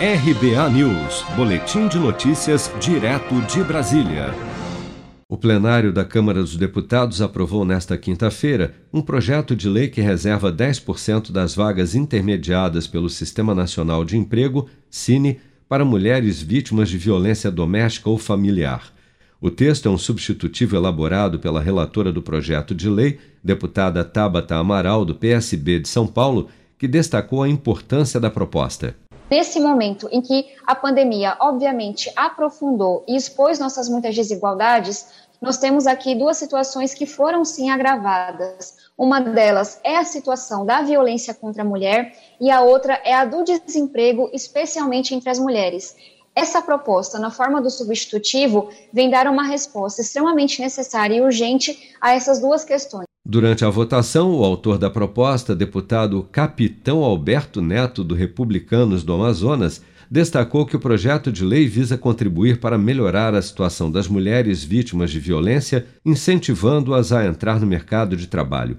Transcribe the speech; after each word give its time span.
RBA 0.00 0.70
News, 0.70 1.24
Boletim 1.34 1.88
de 1.88 1.98
Notícias, 1.98 2.70
direto 2.78 3.34
de 3.52 3.64
Brasília. 3.64 4.32
O 5.28 5.36
plenário 5.36 5.92
da 5.92 6.04
Câmara 6.04 6.38
dos 6.38 6.56
Deputados 6.56 7.20
aprovou 7.20 7.64
nesta 7.64 7.98
quinta-feira 7.98 8.76
um 8.92 9.02
projeto 9.02 9.56
de 9.56 9.68
lei 9.68 9.88
que 9.88 10.00
reserva 10.00 10.52
10% 10.52 11.32
das 11.32 11.56
vagas 11.56 11.96
intermediadas 11.96 12.86
pelo 12.86 13.10
Sistema 13.10 13.56
Nacional 13.56 14.04
de 14.04 14.16
Emprego, 14.16 14.68
Cine, 14.88 15.40
para 15.68 15.84
mulheres 15.84 16.40
vítimas 16.40 16.88
de 16.88 16.96
violência 16.96 17.50
doméstica 17.50 18.08
ou 18.08 18.18
familiar. 18.18 18.92
O 19.40 19.50
texto 19.50 19.88
é 19.88 19.90
um 19.90 19.98
substitutivo 19.98 20.76
elaborado 20.76 21.40
pela 21.40 21.60
relatora 21.60 22.12
do 22.12 22.22
projeto 22.22 22.72
de 22.72 22.88
lei, 22.88 23.18
deputada 23.42 24.04
Tabata 24.04 24.54
Amaral, 24.54 25.04
do 25.04 25.16
PSB 25.16 25.80
de 25.80 25.88
São 25.88 26.06
Paulo, 26.06 26.46
que 26.78 26.86
destacou 26.86 27.42
a 27.42 27.48
importância 27.48 28.20
da 28.20 28.30
proposta. 28.30 28.94
Nesse 29.30 29.60
momento 29.60 30.08
em 30.10 30.22
que 30.22 30.46
a 30.66 30.74
pandemia, 30.74 31.36
obviamente, 31.38 32.10
aprofundou 32.16 33.04
e 33.06 33.14
expôs 33.14 33.58
nossas 33.58 33.86
muitas 33.86 34.14
desigualdades, 34.14 35.06
nós 35.40 35.58
temos 35.58 35.86
aqui 35.86 36.14
duas 36.14 36.38
situações 36.38 36.94
que 36.94 37.04
foram 37.04 37.44
sim 37.44 37.68
agravadas. 37.68 38.76
Uma 38.96 39.20
delas 39.20 39.80
é 39.84 39.96
a 39.98 40.04
situação 40.04 40.64
da 40.64 40.80
violência 40.80 41.34
contra 41.34 41.62
a 41.62 41.66
mulher 41.66 42.16
e 42.40 42.50
a 42.50 42.62
outra 42.62 43.00
é 43.04 43.12
a 43.12 43.26
do 43.26 43.44
desemprego, 43.44 44.30
especialmente 44.32 45.14
entre 45.14 45.28
as 45.28 45.38
mulheres. 45.38 45.94
Essa 46.34 46.62
proposta, 46.62 47.18
na 47.18 47.30
forma 47.30 47.60
do 47.60 47.68
substitutivo, 47.68 48.70
vem 48.92 49.10
dar 49.10 49.26
uma 49.26 49.42
resposta 49.42 50.00
extremamente 50.00 50.60
necessária 50.60 51.16
e 51.16 51.20
urgente 51.20 51.94
a 52.00 52.14
essas 52.14 52.40
duas 52.40 52.64
questões. 52.64 53.07
Durante 53.30 53.62
a 53.62 53.68
votação, 53.68 54.32
o 54.32 54.42
autor 54.42 54.78
da 54.78 54.88
proposta, 54.88 55.54
deputado 55.54 56.26
Capitão 56.32 57.04
Alberto 57.04 57.60
Neto, 57.60 58.02
do 58.02 58.14
Republicanos 58.14 59.04
do 59.04 59.12
Amazonas, 59.12 59.82
destacou 60.10 60.64
que 60.64 60.74
o 60.74 60.80
projeto 60.80 61.30
de 61.30 61.44
lei 61.44 61.66
visa 61.66 61.98
contribuir 61.98 62.58
para 62.58 62.78
melhorar 62.78 63.34
a 63.34 63.42
situação 63.42 63.90
das 63.90 64.08
mulheres 64.08 64.64
vítimas 64.64 65.10
de 65.10 65.20
violência, 65.20 65.84
incentivando-as 66.06 67.12
a 67.12 67.26
entrar 67.26 67.60
no 67.60 67.66
mercado 67.66 68.16
de 68.16 68.26
trabalho. 68.26 68.78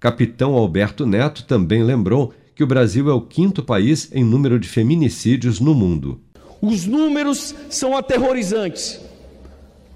Capitão 0.00 0.54
Alberto 0.54 1.06
Neto 1.06 1.44
também 1.44 1.84
lembrou 1.84 2.34
que 2.52 2.64
o 2.64 2.66
Brasil 2.66 3.08
é 3.08 3.14
o 3.14 3.20
quinto 3.20 3.62
país 3.62 4.10
em 4.12 4.24
número 4.24 4.58
de 4.58 4.66
feminicídios 4.66 5.60
no 5.60 5.72
mundo. 5.72 6.20
Os 6.60 6.84
números 6.84 7.54
são 7.70 7.96
aterrorizantes. 7.96 9.00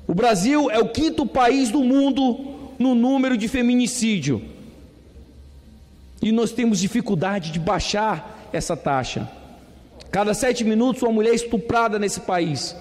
O 0.06 0.14
Brasil 0.14 0.70
é 0.70 0.78
o 0.78 0.89
quinto 0.89 1.27
país 1.27 1.73
do 1.73 1.83
mundo 1.83 2.58
no 2.79 2.95
número 2.95 3.37
de 3.37 3.48
feminicídio. 3.48 4.43
E 6.23 6.33
nós 6.33 6.53
temos 6.53 6.81
dificuldade 6.81 7.51
de 7.51 7.59
baixar 7.59 8.48
essa 8.53 8.77
taxa. 8.77 9.31
Cada 10.11 10.35
sete 10.35 10.65
minutos, 10.65 11.03
uma 11.03 11.12
mulher 11.12 11.33
é 11.33 11.35
estuprada 11.35 11.98
nesse 11.98 12.20
país. 12.20 12.75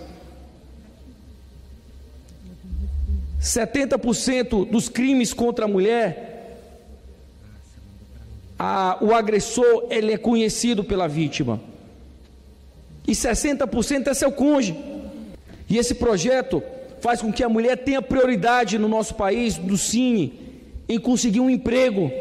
70% 3.41 4.69
dos 4.69 4.89
crimes 4.89 5.33
contra 5.33 5.65
a 5.65 5.67
mulher, 5.67 6.27
a, 8.57 8.97
o 9.01 9.13
agressor 9.13 9.87
ele 9.89 10.13
é 10.13 10.17
conhecido 10.17 10.83
pela 10.83 11.07
vítima. 11.07 11.59
E 13.07 13.11
60% 13.11 14.07
é 14.07 14.13
seu 14.13 14.31
cônjuge. 14.31 14.75
E 15.69 15.77
esse 15.77 15.95
projeto 15.95 16.63
faz 16.99 17.21
com 17.21 17.31
que 17.31 17.43
a 17.43 17.49
mulher 17.49 17.77
tenha 17.77 18.01
prioridade 18.01 18.77
no 18.77 18.87
nosso 18.87 19.15
país, 19.15 19.57
no 19.57 19.77
Cine, 19.77 20.39
em 20.87 20.99
conseguir 20.99 21.39
um 21.39 21.49
emprego, 21.49 22.11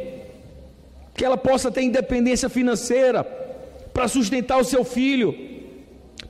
que 1.14 1.24
ela 1.24 1.36
possa 1.36 1.70
ter 1.70 1.82
independência 1.82 2.48
financeira 2.48 3.24
para 3.92 4.08
sustentar 4.08 4.58
o 4.58 4.64
seu 4.64 4.84
filho, 4.84 5.34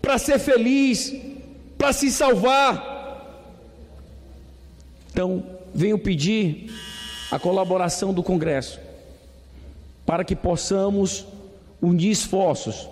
para 0.00 0.18
ser 0.18 0.38
feliz, 0.38 1.14
para 1.76 1.92
se 1.92 2.10
salvar. 2.10 2.94
Então, 5.10 5.44
venho 5.74 5.98
pedir 5.98 6.70
a 7.30 7.38
colaboração 7.38 8.14
do 8.14 8.22
Congresso 8.22 8.78
para 10.04 10.24
que 10.24 10.36
possamos 10.36 11.26
unir 11.82 12.10
esforços 12.10 12.88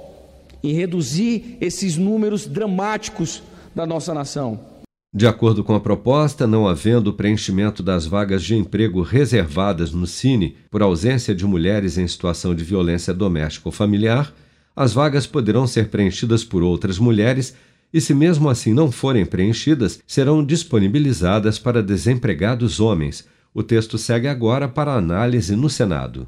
em 0.62 0.72
reduzir 0.72 1.56
esses 1.60 1.96
números 1.96 2.46
dramáticos 2.46 3.42
da 3.74 3.86
nossa 3.86 4.12
nação. 4.12 4.73
De 5.16 5.28
acordo 5.28 5.62
com 5.62 5.76
a 5.76 5.80
proposta, 5.80 6.44
não 6.44 6.66
havendo 6.66 7.12
preenchimento 7.12 7.84
das 7.84 8.04
vagas 8.04 8.42
de 8.42 8.56
emprego 8.56 9.00
reservadas 9.00 9.92
no 9.92 10.08
Cine 10.08 10.56
por 10.68 10.82
ausência 10.82 11.32
de 11.32 11.46
mulheres 11.46 11.96
em 11.96 12.08
situação 12.08 12.52
de 12.52 12.64
violência 12.64 13.14
doméstica 13.14 13.68
ou 13.68 13.72
familiar, 13.72 14.34
as 14.74 14.92
vagas 14.92 15.24
poderão 15.24 15.68
ser 15.68 15.86
preenchidas 15.86 16.42
por 16.42 16.64
outras 16.64 16.98
mulheres 16.98 17.54
e, 17.92 18.00
se 18.00 18.12
mesmo 18.12 18.48
assim 18.48 18.74
não 18.74 18.90
forem 18.90 19.24
preenchidas, 19.24 20.00
serão 20.04 20.44
disponibilizadas 20.44 21.60
para 21.60 21.80
desempregados 21.80 22.80
homens. 22.80 23.24
O 23.54 23.62
texto 23.62 23.96
segue 23.96 24.26
agora 24.26 24.66
para 24.66 24.94
análise 24.94 25.54
no 25.54 25.70
Senado. 25.70 26.26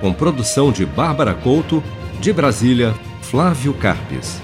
Com 0.00 0.12
produção 0.12 0.70
de 0.70 0.86
Bárbara 0.86 1.34
Couto, 1.34 1.82
de 2.20 2.32
Brasília, 2.32 2.94
Flávio 3.22 3.74
Carpes. 3.74 4.40